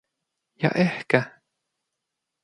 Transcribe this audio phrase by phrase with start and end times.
[0.55, 1.31] Ja ehkä...